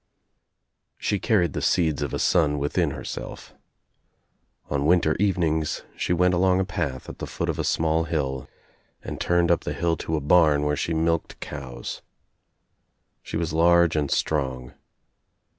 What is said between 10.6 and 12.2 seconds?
where she milked cows.